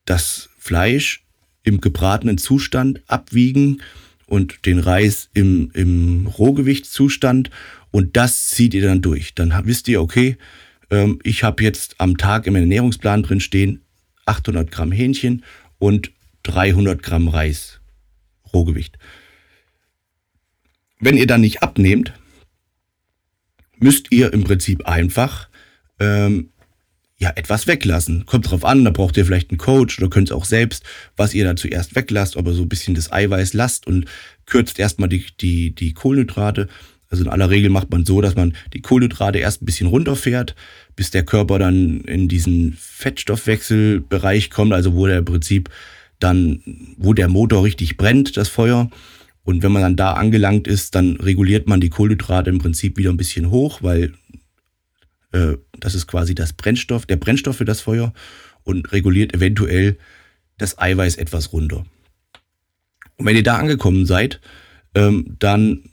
das 0.06 0.50
Fleisch 0.58 1.24
im 1.62 1.82
gebratenen 1.82 2.40
Zustand 2.40 3.04
abwiegen 3.06 3.84
und 4.26 4.66
den 4.66 4.80
Reis 4.80 5.30
im, 5.36 5.70
im 5.76 6.26
Rohgewichtszustand 6.26 7.52
und 7.92 8.18
das 8.18 8.50
zieht 8.50 8.74
ihr 8.74 8.82
dann 8.82 9.04
durch. 9.04 9.36
Dann 9.36 9.54
wisst 9.66 9.88
ihr, 9.88 10.02
okay, 10.02 10.36
ähm, 10.90 11.20
ich 11.22 11.44
habe 11.44 11.64
jetzt 11.64 11.96
am 12.00 12.18
Tag 12.18 12.48
im 12.48 12.56
Ernährungsplan 12.56 13.22
drin 13.22 13.40
stehen 13.40 13.82
800 14.26 14.72
Gramm 14.72 14.92
Hähnchen 14.92 15.44
und 15.78 16.12
300 16.42 17.04
Gramm 17.04 17.28
Reis, 17.28 17.80
Rohgewicht. 18.52 18.98
Wenn 21.00 21.18
ihr 21.18 21.28
dann 21.28 21.42
nicht 21.42 21.62
abnehmt, 21.62 22.14
müsst 23.78 24.12
ihr 24.12 24.34
im 24.34 24.44
Prinzip 24.44 24.88
einfach 24.88 25.50
ähm, 26.00 26.50
ja 27.18 27.32
etwas 27.36 27.68
weglassen. 27.68 28.26
Kommt 28.26 28.50
drauf 28.50 28.66
an, 28.66 28.84
da 28.86 28.92
braucht 28.92 29.18
ihr 29.18 29.26
vielleicht 29.26 29.52
einen 29.52 29.58
Coach 29.58 30.00
oder 30.00 30.10
könnt 30.10 30.30
es 30.30 30.36
auch 30.36 30.46
selbst, 30.46 30.84
was 31.16 31.34
ihr 31.34 31.46
da 31.46 31.56
zuerst 31.56 31.96
weglasst, 31.96 32.38
aber 32.38 32.54
so 32.54 32.64
ein 32.64 32.70
bisschen 32.70 32.96
das 32.96 33.12
Eiweiß 33.12 33.54
lasst 33.54 33.88
und 33.88 34.06
kürzt 34.46 34.80
erstmal 34.80 35.10
die, 35.10 35.26
die, 35.40 35.74
die 35.74 35.94
Kohlenhydrate. 35.94 36.68
Also 37.10 37.24
in 37.24 37.30
aller 37.30 37.50
Regel 37.50 37.70
macht 37.70 37.92
man 37.92 38.06
so, 38.06 38.20
dass 38.22 38.36
man 38.36 38.56
die 38.74 38.82
Kohlenhydrate 38.82 39.38
erst 39.38 39.62
ein 39.62 39.66
bisschen 39.66 39.88
runterfährt, 39.88 40.56
bis 40.96 41.12
der 41.12 41.24
Körper 41.24 41.60
dann 41.60 42.02
in 42.02 42.28
diesen 42.28 42.76
Fettstoffwechselbereich 42.78 44.50
kommt, 44.50 44.74
also 44.74 44.96
wo 44.96 45.06
der 45.06 45.20
im 45.20 45.26
Prinzip 45.26 45.70
dann, 46.20 46.62
wo 46.98 47.14
der 47.14 47.28
Motor 47.28 47.64
richtig 47.64 47.98
brennt, 47.98 48.38
das 48.38 48.50
Feuer. 48.50 48.90
Und 49.46 49.62
wenn 49.62 49.72
man 49.72 49.84
dann 49.84 49.96
da 49.96 50.14
angelangt 50.14 50.68
ist, 50.68 50.96
dann 50.96 51.18
reguliert 51.18 51.68
man 51.68 51.80
die 51.80 51.90
Kohlenhydrate 51.90 52.50
im 52.50 52.58
Prinzip 52.58 52.98
wieder 52.98 53.12
ein 53.12 53.18
bisschen 53.18 53.52
hoch, 53.52 53.84
weil 53.84 54.14
äh, 55.32 55.54
das 55.80 55.94
ist 55.94 56.08
quasi 56.08 56.34
das 56.34 56.54
Brennstoff, 56.54 57.06
der 57.06 57.18
Brennstoff 57.18 57.58
für 57.58 57.66
das 57.66 57.80
Feuer 57.80 58.12
und 58.64 58.92
reguliert 58.92 59.36
eventuell 59.36 59.98
das 60.58 60.80
Eiweiß 60.80 61.18
etwas 61.18 61.54
runter. 61.54 61.86
Und 63.18 63.28
wenn 63.28 63.36
ihr 63.36 63.44
da 63.44 63.58
angekommen 63.58 64.08
seid, 64.08 64.42
ähm, 64.96 65.36
dann 65.38 65.84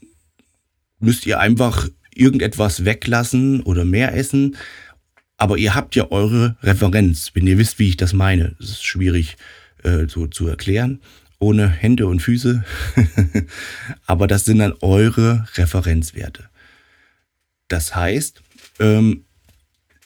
müsst 0.99 1.27
ihr 1.27 1.39
einfach 1.39 1.87
irgendetwas 2.15 2.85
weglassen 2.85 3.61
oder 3.61 3.85
mehr 3.85 4.15
essen. 4.15 4.57
Aber 5.37 5.59
ihr 5.59 5.75
habt 5.75 5.95
ja 5.95 6.09
eure 6.09 6.57
Referenz, 6.63 7.31
wenn 7.35 7.45
ihr 7.45 7.59
wisst, 7.59 7.77
wie 7.77 7.89
ich 7.89 7.97
das 7.97 8.13
meine. 8.13 8.55
Das 8.59 8.69
ist 8.69 8.83
schwierig 8.83 9.37
äh, 9.83 10.07
so 10.07 10.25
zu 10.25 10.47
erklären, 10.47 11.01
ohne 11.43 11.67
Hände 11.67 12.07
und 12.07 12.21
Füße. 12.21 12.63
Aber 14.05 14.27
das 14.27 14.45
sind 14.45 14.59
dann 14.59 14.73
eure 14.81 15.47
Referenzwerte. 15.55 16.49
Das 17.67 17.95
heißt, 17.95 18.41
ähm, 18.79 19.25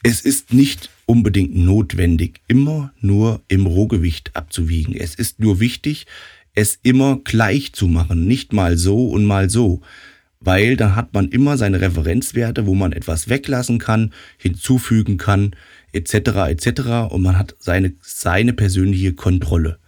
es 0.03 0.21
ist 0.21 0.53
nicht 0.53 0.89
unbedingt 1.05 1.55
notwendig, 1.55 2.41
immer 2.47 2.93
nur 2.99 3.41
im 3.47 3.65
Rohgewicht 3.65 4.35
abzuwiegen. 4.35 4.95
Es 4.95 5.15
ist 5.15 5.39
nur 5.39 5.59
wichtig, 5.59 6.05
es 6.53 6.79
immer 6.81 7.19
gleich 7.23 7.73
zu 7.73 7.87
machen, 7.87 8.25
nicht 8.27 8.51
mal 8.51 8.77
so 8.77 9.09
und 9.09 9.25
mal 9.25 9.49
so, 9.49 9.81
weil 10.39 10.75
dann 10.75 10.95
hat 10.95 11.13
man 11.13 11.29
immer 11.29 11.57
seine 11.57 11.81
Referenzwerte, 11.81 12.65
wo 12.65 12.73
man 12.73 12.91
etwas 12.91 13.29
weglassen 13.29 13.79
kann, 13.79 14.13
hinzufügen 14.37 15.17
kann, 15.17 15.55
etc. 15.93 16.13
etc. 16.49 17.11
und 17.11 17.21
man 17.21 17.37
hat 17.37 17.55
seine, 17.59 17.93
seine 18.01 18.53
persönliche 18.53 19.13
Kontrolle. 19.13 19.79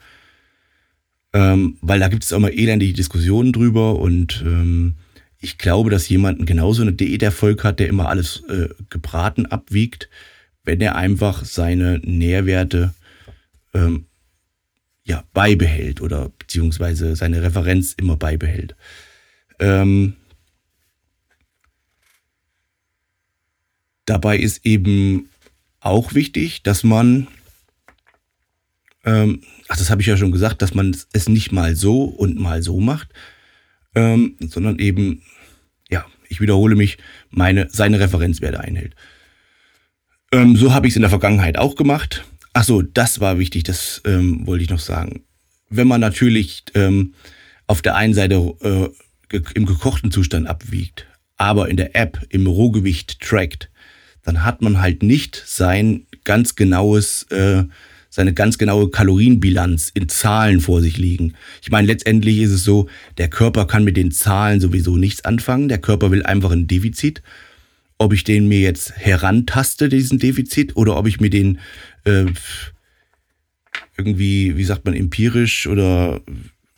Ähm, 1.31 1.77
weil 1.81 1.99
da 1.99 2.07
gibt 2.07 2.23
es 2.23 2.33
auch 2.33 2.39
mal 2.39 2.51
elendige 2.51 2.93
Diskussionen 2.93 3.53
drüber 3.53 3.99
und 3.99 4.43
ähm, 4.45 4.95
ich 5.39 5.57
glaube, 5.57 5.89
dass 5.89 6.09
jemand 6.09 6.45
genauso 6.45 6.81
eine 6.81 6.93
Diäterfolg 6.93 7.63
hat, 7.63 7.79
der 7.79 7.87
immer 7.87 8.09
alles 8.09 8.43
äh, 8.49 8.69
gebraten 8.89 9.45
abwiegt, 9.45 10.09
wenn 10.63 10.81
er 10.81 10.95
einfach 10.95 11.45
seine 11.45 11.99
Nährwerte 11.99 12.93
ähm, 13.73 14.05
ja, 15.03 15.23
beibehält 15.33 16.01
oder 16.01 16.29
beziehungsweise 16.37 17.15
seine 17.15 17.41
Referenz 17.41 17.93
immer 17.93 18.15
beibehält. 18.15 18.75
Ähm, 19.59 20.13
dabei 24.05 24.37
ist 24.37 24.65
eben 24.65 25.29
auch 25.79 26.13
wichtig, 26.13 26.63
dass 26.63 26.83
man, 26.83 27.27
ähm, 29.09 29.41
ach, 29.67 29.77
das 29.77 29.89
habe 29.89 30.01
ich 30.01 30.07
ja 30.07 30.17
schon 30.17 30.31
gesagt, 30.31 30.61
dass 30.61 30.73
man 30.73 30.95
es 31.13 31.29
nicht 31.29 31.51
mal 31.51 31.75
so 31.75 32.03
und 32.03 32.39
mal 32.39 32.61
so 32.61 32.79
macht, 32.79 33.09
ähm, 33.95 34.35
sondern 34.39 34.77
eben, 34.77 35.23
ja, 35.89 36.05
ich 36.27 36.41
wiederhole 36.41 36.75
mich, 36.75 36.97
meine, 37.31 37.67
seine 37.71 37.99
Referenzwerte 37.99 38.59
einhält. 38.59 38.95
Ähm, 40.31 40.55
so 40.55 40.73
habe 40.73 40.85
ich 40.85 40.91
es 40.91 40.95
in 40.95 41.01
der 41.01 41.09
Vergangenheit 41.09 41.57
auch 41.57 41.75
gemacht. 41.75 42.23
Ach 42.53 42.63
so, 42.63 42.83
das 42.83 43.19
war 43.19 43.39
wichtig, 43.39 43.63
das 43.63 44.01
ähm, 44.05 44.45
wollte 44.45 44.63
ich 44.63 44.69
noch 44.69 44.79
sagen. 44.79 45.23
Wenn 45.69 45.87
man 45.87 46.01
natürlich 46.01 46.63
ähm, 46.75 47.15
auf 47.65 47.81
der 47.81 47.95
einen 47.95 48.13
Seite 48.13 48.35
äh, 48.61 49.37
im 49.55 49.65
gekochten 49.65 50.11
Zustand 50.11 50.47
abwiegt, 50.47 51.07
aber 51.37 51.69
in 51.69 51.77
der 51.77 51.95
App 51.95 52.25
im 52.29 52.45
Rohgewicht 52.45 53.21
trackt, 53.21 53.71
dann 54.23 54.43
hat 54.43 54.61
man 54.61 54.81
halt 54.81 55.01
nicht 55.01 55.41
sein 55.45 56.05
ganz 56.23 56.55
genaues, 56.55 57.23
äh, 57.31 57.63
seine 58.09 58.33
ganz 58.33 58.57
genaue 58.57 58.89
Kalorienbilanz 58.89 59.91
in 59.93 60.09
Zahlen 60.09 60.59
vor 60.59 60.81
sich 60.81 60.97
liegen. 60.97 61.33
Ich 61.61 61.69
meine, 61.69 61.87
letztendlich 61.87 62.39
ist 62.39 62.51
es 62.51 62.63
so, 62.63 62.89
der 63.17 63.29
Körper 63.29 63.65
kann 63.65 63.83
mit 63.83 63.97
den 63.97 64.11
Zahlen 64.11 64.59
sowieso 64.59 64.97
nichts 64.97 65.23
anfangen. 65.25 65.69
Der 65.69 65.77
Körper 65.77 66.11
will 66.11 66.23
einfach 66.23 66.51
ein 66.51 66.67
Defizit. 66.67 67.21
Ob 67.99 68.13
ich 68.13 68.23
den 68.23 68.47
mir 68.47 68.61
jetzt 68.61 68.93
herantaste, 68.95 69.89
diesen 69.89 70.19
Defizit, 70.19 70.75
oder 70.75 70.97
ob 70.97 71.05
ich 71.05 71.19
mir 71.19 71.29
den 71.29 71.59
äh, 72.05 72.25
irgendwie, 73.97 74.57
wie 74.57 74.63
sagt 74.63 74.85
man, 74.85 74.93
empirisch 74.95 75.67
oder 75.67 76.21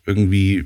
irgendwie 0.06 0.66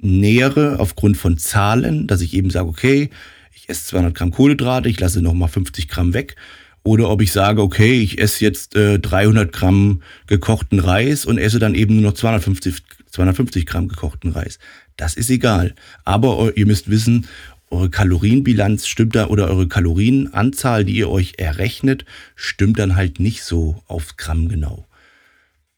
nähere 0.00 0.80
aufgrund 0.80 1.16
von 1.16 1.38
Zahlen, 1.38 2.06
dass 2.06 2.20
ich 2.20 2.34
eben 2.34 2.50
sage, 2.50 2.68
okay, 2.68 3.10
ich 3.54 3.68
esse 3.68 3.86
200 3.86 4.14
Gramm 4.14 4.32
Kohlenhydrate, 4.32 4.88
ich 4.88 5.00
lasse 5.00 5.22
nochmal 5.22 5.48
50 5.48 5.88
Gramm 5.88 6.12
weg. 6.12 6.36
Oder 6.84 7.08
ob 7.08 7.22
ich 7.22 7.32
sage, 7.32 7.62
okay, 7.62 8.00
ich 8.00 8.20
esse 8.20 8.44
jetzt 8.44 8.76
äh, 8.76 8.98
300 8.98 9.52
Gramm 9.52 10.02
gekochten 10.26 10.78
Reis 10.78 11.24
und 11.24 11.38
esse 11.38 11.58
dann 11.58 11.74
eben 11.74 11.94
nur 11.94 12.10
noch 12.10 12.12
250, 12.12 12.82
250 13.10 13.64
Gramm 13.64 13.88
gekochten 13.88 14.30
Reis. 14.30 14.58
Das 14.98 15.14
ist 15.14 15.30
egal. 15.30 15.74
Aber 16.04 16.52
ihr 16.56 16.66
müsst 16.66 16.90
wissen, 16.90 17.26
eure 17.70 17.88
Kalorienbilanz 17.88 18.86
stimmt 18.86 19.16
da 19.16 19.28
oder 19.28 19.48
eure 19.48 19.66
Kalorienanzahl, 19.66 20.84
die 20.84 20.96
ihr 20.96 21.08
euch 21.08 21.34
errechnet, 21.38 22.04
stimmt 22.36 22.78
dann 22.78 22.96
halt 22.96 23.18
nicht 23.18 23.42
so 23.44 23.82
aufs 23.86 24.18
Gramm 24.18 24.48
genau. 24.48 24.86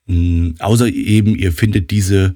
Mhm, 0.06 0.56
außer 0.58 0.88
eben, 0.88 1.36
ihr 1.36 1.52
findet 1.52 1.92
diese, 1.92 2.34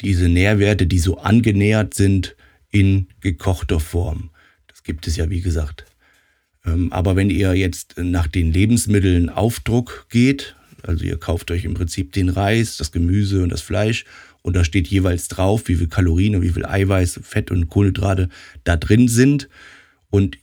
diese 0.00 0.30
Nährwerte, 0.30 0.86
die 0.86 0.98
so 0.98 1.18
angenähert 1.18 1.92
sind, 1.92 2.36
in 2.70 3.08
gekochter 3.20 3.80
Form. 3.80 4.30
Das 4.66 4.82
gibt 4.82 5.06
es 5.06 5.16
ja, 5.16 5.28
wie 5.28 5.42
gesagt. 5.42 5.84
Ähm, 6.68 6.92
aber 6.92 7.16
wenn 7.16 7.30
ihr 7.30 7.54
jetzt 7.54 7.94
nach 7.98 8.26
den 8.26 8.52
Lebensmitteln 8.52 9.30
Aufdruck 9.30 10.06
geht, 10.10 10.56
also 10.82 11.04
ihr 11.04 11.18
kauft 11.18 11.50
euch 11.50 11.64
im 11.64 11.74
Prinzip 11.74 12.12
den 12.12 12.28
Reis, 12.28 12.76
das 12.76 12.92
Gemüse 12.92 13.42
und 13.42 13.50
das 13.50 13.60
Fleisch 13.60 14.04
und 14.42 14.54
da 14.54 14.64
steht 14.64 14.88
jeweils 14.88 15.28
drauf, 15.28 15.68
wie 15.68 15.76
viel 15.76 15.88
Kalorien 15.88 16.36
und 16.36 16.42
wie 16.42 16.50
viel 16.50 16.64
Eiweiß, 16.64 17.20
Fett 17.22 17.50
und 17.50 17.68
Kohlenhydrate 17.68 18.28
da 18.64 18.76
drin 18.76 19.08
sind. 19.08 19.48
Und 20.10 20.38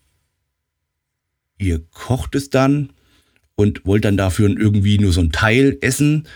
ihr 1.57 1.81
kocht 1.91 2.35
es 2.35 2.49
dann 2.49 2.89
und 3.55 3.85
wollt 3.85 4.05
dann 4.05 4.17
dafür 4.17 4.49
irgendwie 4.49 4.99
nur 4.99 5.13
so 5.13 5.21
ein 5.21 5.31
Teil 5.31 5.77
essen. 5.81 6.27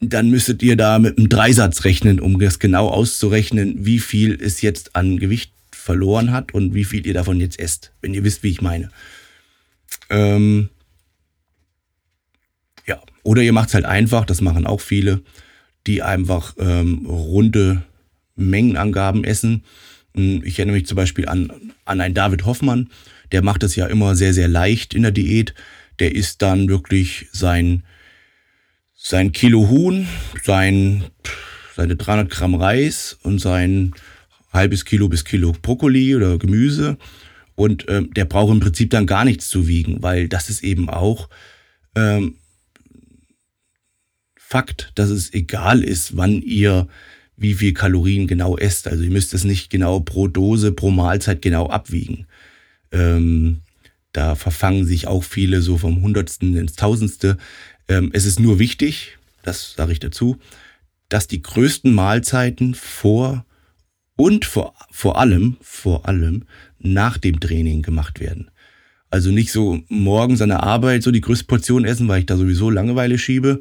Dann 0.00 0.30
müsstet 0.30 0.62
ihr 0.62 0.76
da 0.76 0.98
mit 0.98 1.18
einem 1.18 1.28
Dreisatz 1.28 1.84
rechnen, 1.84 2.20
um 2.20 2.40
das 2.40 2.58
genau 2.58 2.88
auszurechnen, 2.88 3.84
wie 3.84 3.98
viel 3.98 4.36
es 4.40 4.62
jetzt 4.62 4.96
an 4.96 5.18
Gewicht 5.18 5.52
verloren 5.80 6.32
hat 6.32 6.52
und 6.52 6.74
wie 6.74 6.84
viel 6.84 7.06
ihr 7.06 7.14
davon 7.14 7.40
jetzt 7.40 7.58
esst, 7.58 7.92
wenn 8.00 8.14
ihr 8.14 8.24
wisst, 8.24 8.42
wie 8.42 8.50
ich 8.50 8.62
meine. 8.62 8.90
Ähm 10.08 10.70
ja, 12.86 13.00
oder 13.22 13.42
ihr 13.42 13.52
macht 13.52 13.68
es 13.68 13.74
halt 13.74 13.84
einfach, 13.84 14.24
das 14.24 14.40
machen 14.40 14.66
auch 14.66 14.80
viele 14.80 15.22
die 15.86 16.02
einfach 16.02 16.54
ähm, 16.58 17.06
runde 17.06 17.82
Mengenangaben 18.36 19.24
essen. 19.24 19.64
Hm, 20.14 20.42
ich 20.44 20.58
erinnere 20.58 20.76
mich 20.76 20.86
zum 20.86 20.96
Beispiel 20.96 21.28
an, 21.28 21.72
an 21.84 22.00
einen 22.00 22.14
David 22.14 22.44
Hoffmann, 22.44 22.90
der 23.32 23.42
macht 23.42 23.62
es 23.62 23.76
ja 23.76 23.86
immer 23.86 24.14
sehr, 24.16 24.34
sehr 24.34 24.48
leicht 24.48 24.94
in 24.94 25.02
der 25.02 25.12
Diät. 25.12 25.54
Der 25.98 26.14
isst 26.14 26.42
dann 26.42 26.68
wirklich 26.68 27.26
sein, 27.32 27.84
sein 28.96 29.32
Kilo 29.32 29.68
Huhn, 29.68 30.08
sein, 30.42 31.04
seine 31.76 31.96
300 31.96 32.30
Gramm 32.30 32.54
Reis 32.54 33.18
und 33.22 33.38
sein 33.38 33.94
halbes 34.50 34.84
Kilo 34.84 35.08
bis 35.08 35.24
Kilo 35.24 35.52
Brokkoli 35.60 36.14
oder 36.14 36.38
Gemüse. 36.38 36.98
Und 37.54 37.86
ähm, 37.88 38.12
der 38.14 38.24
braucht 38.24 38.52
im 38.52 38.60
Prinzip 38.60 38.90
dann 38.90 39.06
gar 39.06 39.24
nichts 39.24 39.48
zu 39.48 39.68
wiegen, 39.68 40.02
weil 40.02 40.28
das 40.28 40.48
ist 40.48 40.64
eben 40.64 40.88
auch 40.88 41.28
ähm, 41.94 42.36
Fakt, 44.36 44.90
dass 44.96 45.10
es 45.10 45.32
egal 45.32 45.84
ist, 45.84 46.16
wann 46.16 46.42
ihr 46.42 46.88
wie 47.36 47.54
viel 47.54 47.72
Kalorien 47.72 48.26
genau 48.26 48.56
esst. 48.56 48.88
Also 48.88 49.04
ihr 49.04 49.10
müsst 49.10 49.32
es 49.32 49.44
nicht 49.44 49.70
genau 49.70 50.00
pro 50.00 50.26
Dose, 50.26 50.72
pro 50.72 50.90
Mahlzeit 50.90 51.40
genau 51.40 51.68
abwiegen. 51.68 52.26
Ähm, 52.90 53.60
da 54.12 54.34
verfangen 54.34 54.84
sich 54.84 55.06
auch 55.06 55.22
viele 55.22 55.62
so 55.62 55.78
vom 55.78 56.02
Hundertsten 56.02 56.56
ins 56.56 56.74
Tausendste. 56.74 57.38
Ähm, 57.88 58.10
es 58.12 58.24
ist 58.24 58.40
nur 58.40 58.58
wichtig, 58.58 59.18
das 59.42 59.74
sage 59.76 59.92
ich 59.92 60.00
dazu, 60.00 60.38
dass 61.08 61.28
die 61.28 61.42
größten 61.42 61.92
Mahlzeiten 61.92 62.74
vor 62.74 63.46
und 64.20 64.44
vor, 64.44 64.74
vor 64.90 65.18
allem, 65.18 65.56
vor 65.62 66.06
allem 66.06 66.42
nach 66.78 67.16
dem 67.16 67.40
Training 67.40 67.80
gemacht 67.80 68.20
werden. 68.20 68.50
Also 69.08 69.30
nicht 69.30 69.50
so 69.50 69.80
morgens 69.88 70.42
an 70.42 70.50
der 70.50 70.62
Arbeit 70.62 71.02
so 71.02 71.10
die 71.10 71.22
größte 71.22 71.46
Portion 71.46 71.86
essen, 71.86 72.06
weil 72.06 72.20
ich 72.20 72.26
da 72.26 72.36
sowieso 72.36 72.68
Langeweile 72.68 73.16
schiebe, 73.16 73.60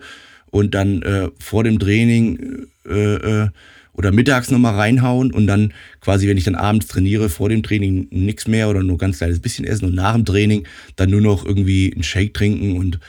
und 0.52 0.76
dann 0.76 1.02
äh, 1.04 1.30
vor 1.40 1.64
dem 1.64 1.80
Training 1.80 2.68
äh, 2.86 3.44
äh, 3.44 3.50
oder 3.94 4.12
mittags 4.12 4.52
nochmal 4.52 4.76
reinhauen 4.76 5.32
und 5.32 5.48
dann 5.48 5.74
quasi, 6.02 6.28
wenn 6.28 6.38
ich 6.38 6.44
dann 6.44 6.56
abends 6.56 6.88
trainiere, 6.88 7.30
vor 7.30 7.48
dem 7.48 7.64
Training 7.64 8.08
nichts 8.10 8.46
mehr 8.46 8.70
oder 8.70 8.84
nur 8.84 8.98
ganz 8.98 9.20
kleines 9.20 9.40
bisschen 9.40 9.64
essen 9.64 9.86
und 9.86 9.96
nach 9.96 10.16
dem 10.16 10.26
Training 10.26 10.66
dann 10.98 11.10
nur 11.10 11.22
noch 11.22 11.46
irgendwie 11.46 11.94
einen 11.94 12.04
Shake 12.04 12.34
trinken 12.34 12.76
und 12.76 13.00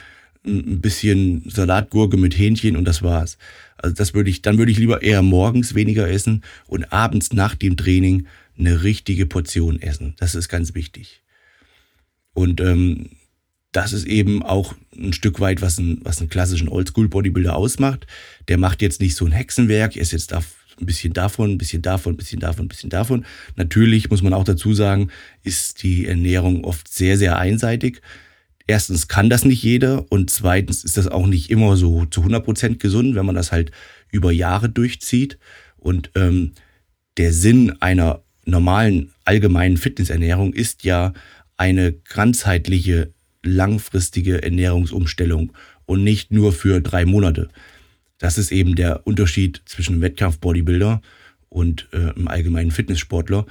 ein 0.45 0.79
bisschen 0.79 1.43
Salatgurke 1.49 2.15
mit 2.15 2.37
Hähnchen 2.37 2.77
und 2.77 2.85
das 2.85 3.03
war's. 3.03 3.37
Also 3.81 3.95
das 3.95 4.13
würde 4.13 4.29
ich, 4.29 4.41
dann 4.41 4.57
würde 4.57 4.71
ich 4.71 4.77
lieber 4.77 5.01
eher 5.01 5.21
morgens 5.21 5.75
weniger 5.75 6.09
essen 6.09 6.43
und 6.67 6.91
abends 6.93 7.33
nach 7.33 7.55
dem 7.55 7.77
Training 7.77 8.27
eine 8.57 8.83
richtige 8.83 9.25
Portion 9.25 9.81
essen. 9.81 10.15
Das 10.17 10.35
ist 10.35 10.49
ganz 10.49 10.75
wichtig. 10.75 11.21
Und 12.33 12.61
ähm, 12.61 13.09
das 13.71 13.93
ist 13.93 14.05
eben 14.05 14.43
auch 14.43 14.75
ein 14.95 15.13
Stück 15.13 15.39
weit, 15.39 15.61
was, 15.61 15.77
ein, 15.77 15.99
was 16.03 16.19
einen 16.19 16.29
klassischen 16.29 16.69
Oldschool-Bodybuilder 16.69 17.55
ausmacht. 17.55 18.05
Der 18.47 18.57
macht 18.57 18.81
jetzt 18.81 19.01
nicht 19.01 19.15
so 19.15 19.25
ein 19.25 19.31
Hexenwerk, 19.31 19.95
er 19.95 20.01
ist 20.01 20.11
jetzt 20.11 20.33
auf 20.33 20.45
ein 20.79 20.85
bisschen 20.85 21.13
davon, 21.13 21.51
ein 21.51 21.57
bisschen 21.57 21.81
davon, 21.81 22.13
ein 22.13 22.17
bisschen 22.17 22.39
davon, 22.39 22.65
ein 22.65 22.67
bisschen 22.67 22.89
davon. 22.89 23.25
Natürlich 23.55 24.09
muss 24.09 24.21
man 24.21 24.33
auch 24.33 24.43
dazu 24.43 24.73
sagen, 24.73 25.09
ist 25.43 25.83
die 25.83 26.05
Ernährung 26.07 26.63
oft 26.65 26.87
sehr, 26.87 27.17
sehr 27.17 27.37
einseitig. 27.37 28.01
Erstens 28.67 29.07
kann 29.07 29.29
das 29.29 29.45
nicht 29.45 29.63
jeder 29.63 30.05
und 30.11 30.29
zweitens 30.29 30.83
ist 30.83 30.97
das 30.97 31.07
auch 31.07 31.27
nicht 31.27 31.49
immer 31.49 31.75
so 31.77 32.05
zu 32.05 32.21
100% 32.21 32.77
gesund, 32.77 33.15
wenn 33.15 33.25
man 33.25 33.35
das 33.35 33.51
halt 33.51 33.71
über 34.11 34.31
Jahre 34.31 34.69
durchzieht. 34.69 35.37
Und 35.77 36.11
ähm, 36.15 36.53
der 37.17 37.33
Sinn 37.33 37.81
einer 37.81 38.23
normalen 38.45 39.11
allgemeinen 39.25 39.77
Fitnessernährung 39.77 40.53
ist 40.53 40.83
ja 40.83 41.13
eine 41.57 41.93
ganzheitliche, 41.93 43.13
langfristige 43.43 44.41
Ernährungsumstellung 44.41 45.53
und 45.85 46.03
nicht 46.03 46.31
nur 46.31 46.53
für 46.53 46.81
drei 46.81 47.05
Monate. 47.05 47.49
Das 48.17 48.37
ist 48.37 48.51
eben 48.51 48.75
der 48.75 49.05
Unterschied 49.07 49.61
zwischen 49.65 49.93
einem 49.93 50.03
Wettkampf-Bodybuilder 50.03 51.01
und 51.49 51.87
äh, 51.91 51.97
einem 51.97 52.27
allgemeinen 52.27 52.71
Fitnesssportler. 52.71 53.45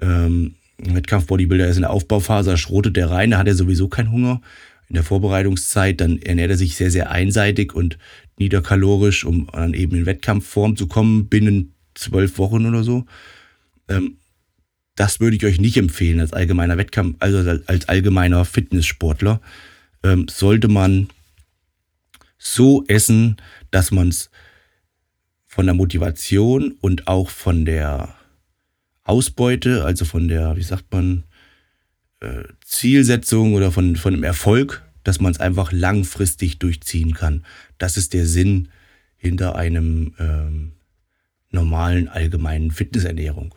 Ähm, 0.00 0.54
Wettkampf-Bodybuilder 0.82 1.68
ist 1.68 1.76
in 1.76 1.82
der 1.82 1.90
Aufbauphase, 1.90 2.56
schrotet 2.56 2.96
der 2.96 3.10
rein, 3.10 3.30
da 3.30 3.38
hat 3.38 3.48
er 3.48 3.54
sowieso 3.54 3.88
keinen 3.88 4.10
Hunger. 4.10 4.40
In 4.88 4.94
der 4.94 5.04
Vorbereitungszeit, 5.04 6.00
dann 6.00 6.20
ernährt 6.20 6.50
er 6.50 6.56
sich 6.56 6.76
sehr, 6.76 6.90
sehr 6.90 7.10
einseitig 7.10 7.74
und 7.74 7.98
niederkalorisch, 8.38 9.24
um 9.24 9.48
dann 9.52 9.74
eben 9.74 9.96
in 9.96 10.06
Wettkampfform 10.06 10.76
zu 10.76 10.86
kommen, 10.86 11.28
binnen 11.28 11.72
zwölf 11.94 12.38
Wochen 12.38 12.66
oder 12.66 12.84
so. 12.84 13.06
Ähm, 13.88 14.18
das 14.94 15.20
würde 15.20 15.36
ich 15.36 15.44
euch 15.46 15.58
nicht 15.58 15.76
empfehlen 15.76 16.20
als 16.20 16.32
allgemeiner 16.32 16.76
Wettkampf, 16.76 17.16
also 17.20 17.60
als 17.66 17.88
allgemeiner 17.88 18.44
Fitnesssportler. 18.44 19.40
Ähm, 20.02 20.26
sollte 20.28 20.68
man 20.68 21.08
so 22.36 22.84
essen, 22.88 23.36
dass 23.70 23.90
man 23.92 24.08
es 24.08 24.30
von 25.46 25.66
der 25.66 25.74
Motivation 25.74 26.74
und 26.80 27.06
auch 27.08 27.30
von 27.30 27.64
der 27.64 28.14
Ausbeute, 29.04 29.84
also 29.84 30.04
von 30.04 30.28
der, 30.28 30.56
wie 30.56 30.62
sagt 30.62 30.92
man, 30.92 31.24
äh, 32.20 32.44
Zielsetzung 32.64 33.54
oder 33.54 33.72
von, 33.72 33.96
von 33.96 34.14
dem 34.14 34.22
Erfolg, 34.22 34.82
dass 35.04 35.20
man 35.20 35.32
es 35.32 35.40
einfach 35.40 35.72
langfristig 35.72 36.58
durchziehen 36.58 37.14
kann. 37.14 37.44
Das 37.78 37.96
ist 37.96 38.12
der 38.12 38.26
Sinn 38.26 38.68
hinter 39.16 39.56
einem 39.56 40.14
ähm, 40.18 40.72
normalen 41.50 42.08
allgemeinen 42.08 42.70
Fitnessernährung. 42.70 43.54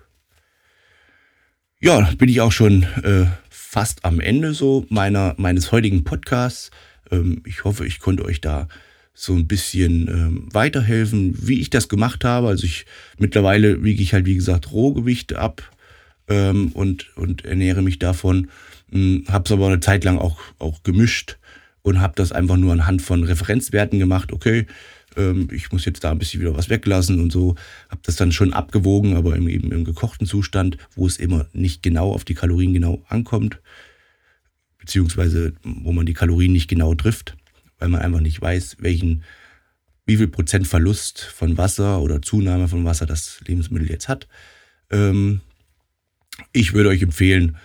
Ja, 1.80 2.02
bin 2.18 2.30
ich 2.30 2.42
auch 2.42 2.52
schon 2.52 2.84
äh, 3.04 3.26
fast 3.50 4.06
am 4.06 4.20
Ende 4.20 4.54
so 4.54 4.86
meiner, 4.90 5.36
meines 5.38 5.72
heutigen 5.72 6.04
Podcasts. 6.04 6.72
Ähm, 7.12 7.44
ich 7.46 7.64
hoffe, 7.64 7.86
ich 7.86 8.00
konnte 8.00 8.26
euch 8.26 8.42
da 8.42 8.68
so 9.16 9.34
ein 9.34 9.48
bisschen 9.48 10.08
ähm, 10.10 10.50
weiterhelfen, 10.52 11.36
wie 11.48 11.62
ich 11.62 11.70
das 11.70 11.88
gemacht 11.88 12.26
habe. 12.26 12.50
Also 12.50 12.66
ich 12.66 12.86
mittlerweile 13.18 13.84
wiege 13.84 14.04
ich 14.04 14.14
halt, 14.14 14.26
wie 14.26 14.36
gesagt, 14.36 14.72
Rohgewichte 14.72 15.40
ab 15.40 15.72
ähm, 16.28 16.72
und, 16.74 17.16
und 17.16 17.46
ernähre 17.46 17.82
mich 17.82 17.98
davon. 17.98 18.50
Hm, 18.92 19.24
habe 19.30 19.46
es 19.46 19.52
aber 19.54 19.68
eine 19.68 19.80
Zeit 19.80 20.04
lang 20.04 20.20
auch, 20.20 20.40
auch 20.60 20.84
gemischt 20.84 21.38
und 21.82 22.02
habe 22.02 22.14
das 22.18 22.34
einfach 22.34 22.58
nur 22.58 22.74
anhand 22.74 23.02
von 23.02 23.24
Referenzwerten 23.24 24.00
gemacht. 24.00 24.34
Okay, 24.34 24.68
ähm, 25.16 25.48
ich 25.52 25.72
muss 25.72 25.86
jetzt 25.86 26.04
da 26.04 26.12
ein 26.12 26.20
bisschen 26.20 26.42
wieder 26.42 26.58
was 26.58 26.70
weglassen 26.70 27.22
und 27.22 27.32
so. 27.32 27.56
Habe 27.90 28.02
das 28.04 28.18
dann 28.18 28.34
schon 28.34 28.52
abgewogen, 28.52 29.16
aber 29.16 29.38
im, 29.38 29.48
eben 29.48 29.72
im 29.72 29.86
gekochten 29.86 30.28
Zustand, 30.28 30.78
wo 30.94 31.08
es 31.08 31.16
immer 31.16 31.48
nicht 31.54 31.84
genau 31.84 32.12
auf 32.12 32.26
die 32.26 32.34
Kalorien 32.36 32.74
genau 32.74 33.02
ankommt, 33.08 33.62
beziehungsweise 34.78 35.54
wo 35.64 35.94
man 35.94 36.06
die 36.06 36.14
Kalorien 36.14 36.52
nicht 36.52 36.68
genau 36.68 36.94
trifft, 36.96 37.38
weil 37.80 37.90
man 37.90 38.02
einfach 38.02 38.22
nicht 38.22 38.42
weiß, 38.42 38.78
welchen, 38.80 39.24
wie 40.06 40.18
viel 40.18 40.28
Prozent 40.28 40.68
Verlust 40.68 41.22
von 41.22 41.58
Wasser 41.58 42.02
oder 42.02 42.22
Zunahme 42.22 42.68
von 42.68 42.86
Wasser 42.86 43.06
das 43.06 43.42
Lebensmittel 43.46 43.90
jetzt 43.90 44.08
hat. 44.08 44.28
Ähm, 44.92 45.42
ich 46.52 46.74
würde 46.74 46.90
euch 46.90 47.02
empfehlen, 47.02 47.58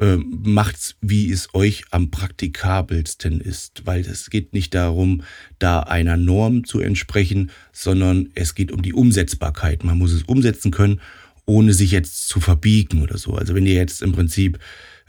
äh, 0.00 0.16
macht's, 0.16 0.96
wie 1.00 1.30
es 1.30 1.54
euch 1.54 1.84
am 1.90 2.10
praktikabelsten 2.10 3.40
ist, 3.40 3.82
weil 3.84 4.00
es 4.00 4.30
geht 4.30 4.54
nicht 4.54 4.74
darum, 4.74 5.22
da 5.58 5.80
einer 5.80 6.16
Norm 6.16 6.64
zu 6.64 6.80
entsprechen, 6.80 7.50
sondern 7.72 8.30
es 8.34 8.54
geht 8.54 8.72
um 8.72 8.82
die 8.82 8.94
Umsetzbarkeit. 8.94 9.84
Man 9.84 9.98
muss 9.98 10.12
es 10.12 10.22
umsetzen 10.22 10.70
können, 10.70 11.00
ohne 11.44 11.74
sich 11.74 11.90
jetzt 11.90 12.28
zu 12.28 12.40
verbiegen 12.40 13.02
oder 13.02 13.18
so. 13.18 13.34
Also 13.34 13.54
wenn 13.54 13.66
ihr 13.66 13.74
jetzt 13.74 14.02
im 14.02 14.12
Prinzip, 14.12 14.58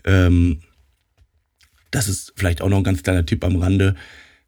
ähm, 0.04 0.62
das 1.92 2.08
ist 2.08 2.34
vielleicht 2.36 2.62
auch 2.62 2.70
noch 2.70 2.78
ein 2.78 2.84
ganz 2.84 3.04
kleiner 3.04 3.26
Tipp 3.26 3.44
am 3.44 3.58
Rande, 3.58 3.96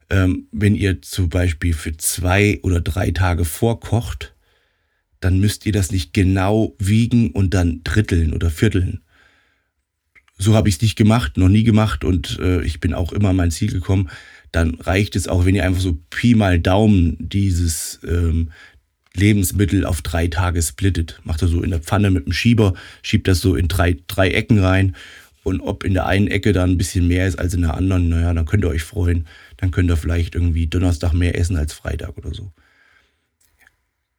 ähm, 0.09 0.47
wenn 0.51 0.75
ihr 0.75 1.01
zum 1.01 1.29
Beispiel 1.29 1.73
für 1.73 1.95
zwei 1.97 2.59
oder 2.63 2.81
drei 2.81 3.11
Tage 3.11 3.45
vorkocht, 3.45 4.35
dann 5.19 5.39
müsst 5.39 5.65
ihr 5.65 5.71
das 5.71 5.91
nicht 5.91 6.13
genau 6.13 6.75
wiegen 6.79 7.31
und 7.31 7.53
dann 7.53 7.81
dritteln 7.83 8.33
oder 8.33 8.49
vierteln 8.49 9.03
so 10.37 10.55
habe 10.55 10.69
ich 10.69 10.75
es 10.75 10.81
nicht 10.81 10.95
gemacht, 10.95 11.37
noch 11.37 11.49
nie 11.49 11.63
gemacht 11.63 12.03
und 12.03 12.39
äh, 12.39 12.61
ich 12.63 12.79
bin 12.79 12.93
auch 12.93 13.13
immer 13.13 13.29
an 13.29 13.35
mein 13.35 13.51
Ziel 13.51 13.71
gekommen. 13.71 14.09
Dann 14.51 14.75
reicht 14.75 15.15
es 15.15 15.27
auch, 15.27 15.45
wenn 15.45 15.55
ihr 15.55 15.65
einfach 15.65 15.81
so 15.81 15.97
Pi 16.09 16.35
mal 16.35 16.59
Daumen 16.59 17.17
dieses 17.19 17.99
ähm, 18.07 18.51
Lebensmittel 19.15 19.85
auf 19.85 20.01
drei 20.01 20.27
Tage 20.27 20.61
splittet. 20.61 21.19
Macht 21.23 21.41
er 21.41 21.47
so 21.47 21.61
in 21.61 21.69
der 21.69 21.79
Pfanne 21.79 22.11
mit 22.11 22.25
dem 22.25 22.33
Schieber, 22.33 22.73
schiebt 23.01 23.27
das 23.27 23.41
so 23.41 23.55
in 23.55 23.67
drei, 23.67 23.97
drei 24.07 24.29
Ecken 24.29 24.59
rein. 24.59 24.95
Und 25.43 25.59
ob 25.59 25.83
in 25.83 25.93
der 25.93 26.05
einen 26.05 26.27
Ecke 26.27 26.53
dann 26.53 26.71
ein 26.71 26.77
bisschen 26.77 27.07
mehr 27.07 27.27
ist 27.27 27.37
als 27.37 27.53
in 27.53 27.61
der 27.61 27.75
anderen, 27.75 28.09
naja, 28.09 28.33
dann 28.33 28.45
könnt 28.45 28.63
ihr 28.63 28.69
euch 28.69 28.83
freuen. 28.83 29.27
Dann 29.57 29.71
könnt 29.71 29.89
ihr 29.89 29.97
vielleicht 29.97 30.35
irgendwie 30.35 30.67
Donnerstag 30.67 31.13
mehr 31.13 31.37
essen 31.37 31.57
als 31.57 31.73
Freitag 31.73 32.17
oder 32.17 32.33
so. 32.33 32.51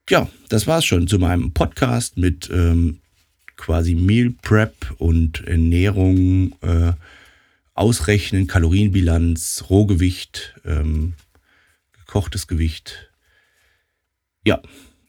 Ja, 0.08 0.28
das 0.48 0.66
war's 0.66 0.84
schon 0.84 1.08
zu 1.08 1.18
meinem 1.18 1.52
Podcast 1.52 2.18
mit 2.18 2.50
ähm, 2.50 3.00
quasi 3.56 3.94
Meal 3.94 4.34
Prep 4.42 4.94
und 4.98 5.46
Ernährung 5.46 6.54
äh, 6.60 6.92
ausrechnen, 7.74 8.46
Kalorienbilanz, 8.46 9.64
Rohgewicht, 9.70 10.54
ähm, 10.64 11.14
gekochtes 11.92 12.46
Gewicht. 12.46 13.10
Ja, 14.46 14.60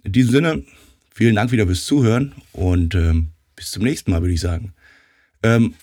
in 0.04 0.12
diesem 0.12 0.32
Sinne, 0.32 0.64
vielen 1.12 1.36
Dank 1.36 1.52
wieder 1.52 1.66
fürs 1.66 1.86
Zuhören 1.86 2.34
und 2.54 2.96
ähm, 2.96 3.32
bis 3.56 3.72
zum 3.72 3.84
nächsten 3.84 4.12
Mal, 4.12 4.22
würde 4.22 4.34
ich 4.34 4.42
sagen. 4.42 4.74
Ähm, 5.44 5.76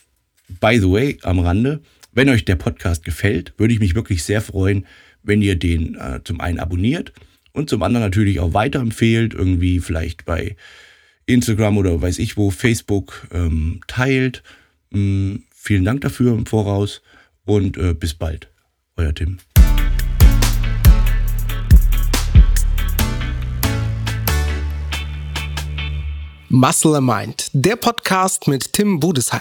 by 0.60 0.78
the 0.78 0.90
way, 0.90 1.18
am 1.22 1.38
Rande, 1.38 1.82
wenn 2.12 2.28
euch 2.28 2.44
der 2.44 2.56
Podcast 2.56 3.04
gefällt, 3.04 3.54
würde 3.56 3.72
ich 3.72 3.80
mich 3.80 3.94
wirklich 3.94 4.22
sehr 4.22 4.42
freuen, 4.42 4.86
wenn 5.22 5.42
ihr 5.42 5.56
den 5.56 5.94
äh, 5.94 6.20
zum 6.22 6.40
einen 6.40 6.58
abonniert 6.58 7.12
und 7.52 7.70
zum 7.70 7.82
anderen 7.82 8.04
natürlich 8.04 8.38
auch 8.38 8.52
weiterempfehlt, 8.52 9.34
irgendwie 9.34 9.80
vielleicht 9.80 10.24
bei 10.24 10.56
Instagram 11.26 11.78
oder 11.78 12.00
weiß 12.00 12.18
ich 12.18 12.36
wo, 12.36 12.50
Facebook 12.50 13.28
ähm, 13.32 13.80
teilt. 13.86 14.42
Ähm, 14.92 15.44
vielen 15.54 15.84
Dank 15.84 16.02
dafür 16.02 16.34
im 16.34 16.44
Voraus 16.44 17.02
und 17.44 17.76
äh, 17.78 17.94
bis 17.94 18.14
bald. 18.14 18.48
Euer 18.96 19.14
Tim. 19.14 19.38
Muscle 26.50 27.00
Mind, 27.00 27.48
der 27.54 27.76
Podcast 27.76 28.46
mit 28.46 28.74
Tim 28.74 29.00
Budesheim. 29.00 29.40